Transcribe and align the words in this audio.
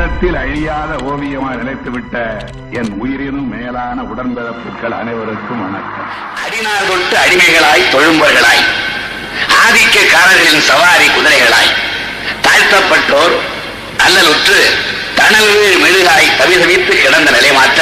உள்ளத்தில் 0.00 0.36
அழியாத 0.36 0.92
ஓவியமாக 1.04 1.56
நினைத்துவிட்ட 1.60 2.14
என் 2.70 2.92
உயிரினும் 3.00 3.48
மேலான 3.48 4.02
உடன்பிறப்புகள் 4.02 4.94
அனைவருக்கும் 4.98 5.60
வணக்கம். 5.64 6.06
அடிநாள் 6.44 6.86
கொண்டு 6.88 7.16
அடிமைகளாய் 7.16 7.82
தொழும்பர்களாய் 7.94 8.62
ஆதிக்கக்காரர்களின் 9.64 10.62
சவாரி 10.62 11.06
குதிரைகளாய் 11.06 11.72
தாழ்த்தப்பட்டோர் 12.40 13.34
அல்லலுற்று 13.98 14.60
தணல் 15.14 15.50
மெழுகாய் 15.82 16.32
தவிதவித்து 16.38 16.94
கிடந்த 17.02 17.30
நிலைமாற்ற 17.30 17.80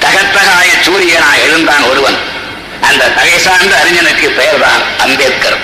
தகத்தகாய 0.00 0.70
சூரியனாய் 0.86 1.42
எழுந்தான் 1.42 1.82
ஒருவன். 1.82 2.18
அந்த 2.80 3.10
தகை 3.10 3.38
சார்ந்த 3.38 3.74
அறிஞனுக்கு 3.82 4.30
பெயர்தான் 4.30 4.84
அம்பேத்கர். 4.98 5.58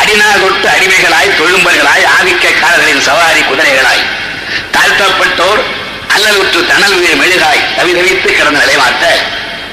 அடிநாள் 0.00 0.42
கொட்டு 0.42 0.68
அடிமைகளாய் 0.68 1.36
தொழும்பர்களாய் 1.40 2.06
ஆதிக்க 2.16 3.00
சவாரி 3.00 3.40
குதிரைகளாய் 3.40 4.04
தாழ்த்தப்பட்டோர் 4.74 5.60
அல்லலுற்று 6.24 6.60
தணல் 6.66 6.96
வீழ் 7.00 7.18
மெழுகாய் 7.20 7.64
தவிதவித்து 7.78 8.28
கிடந்த 8.28 8.60
நிலை 8.60 8.76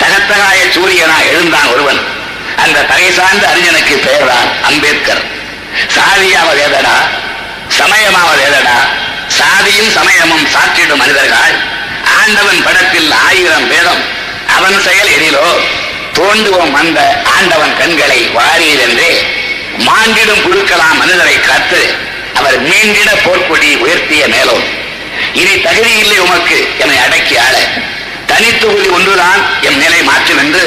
தகத்தகாய 0.02 0.60
சூரியனாய் 0.76 1.30
எழுந்தான் 1.32 1.70
ஒருவன். 1.74 2.00
அந்த 2.56 2.84
தகை 2.84 3.10
சார்ந்த 3.12 3.44
அறிஞனுக்கு 3.52 3.96
பெயர்தான் 4.06 4.50
அம்பேத்கர். 4.62 5.22
சாதியாவது 5.96 6.62
ஏதடா 6.66 6.96
சமயமாவது 7.78 8.42
ஏதடா 8.48 8.78
சாதியும் 9.38 9.92
சமயமும் 9.92 10.46
சாற்றிடும் 10.54 11.02
மனிதர்கள் 11.04 11.56
ஆண்டவன் 12.20 12.64
படத்தில் 12.64 13.12
ஆயிரம் 13.28 13.68
வேதம் 13.68 14.02
அவன் 14.58 14.78
செயல் 14.82 15.12
எதிலோ 15.12 15.46
தோண்டுவோம் 16.18 16.74
அந்த 16.74 17.00
ஆண்டவன் 17.36 17.78
கண்களை 17.78 18.20
வாரீர் 18.34 18.84
என்றே 18.88 19.12
மாண்டிடும் 19.86 20.44
புழுக்கலாம் 20.46 20.98
மனிதரை 20.98 21.38
காத்து 21.40 21.82
அவர் 22.34 22.58
மீண்டிட 22.62 23.10
போர்க்கொடி 23.26 23.70
உயர்த்திய 23.76 24.24
மேலோன். 24.28 24.66
இனி 25.34 25.62
தகுதி 25.62 25.92
இல்லை 26.00 26.18
உமக்கு 26.20 26.58
என்னை 26.78 26.98
அடக்கி 26.98 27.38
ஆள. 27.38 27.56
தனித்தொகுதி 28.26 28.90
ஒன்றுதான் 28.90 29.42
என் 29.62 29.78
நிலை 29.78 30.02
மாற்றும் 30.04 30.38
என்று 30.38 30.64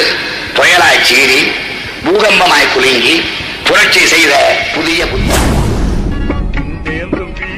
புயலாய் 0.55 1.03
சீறி 1.03 1.41
பூகம்பமாய் 2.05 2.73
குலுங்கி 2.75 3.15
புரட்சி 3.65 4.07
செய்த 4.07 4.33
புதிய 4.75 5.07
புதிய. 5.07 5.33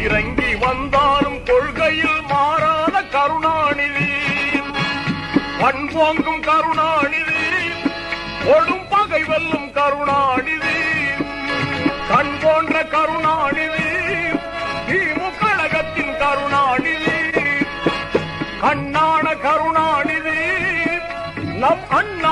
இறங்கி 0.04 0.54
வந்தாலும் 0.54 1.38
கொள்கையில் 1.44 2.20
மாறாத 2.28 2.96
கருணாநிதி. 3.14 4.08
பண்போங்கும் 5.60 6.40
கருணாநிதி 6.40 7.42
கொடும் 8.46 8.86
பகை 8.88 9.22
வெல்லும் 9.24 9.72
கருணாநிதி. 9.72 10.76
கண் 12.08 12.34
போன்ற 12.42 12.82
கருணாநிதி 12.94 13.85
of 21.66 21.78
unknown. 21.90 22.25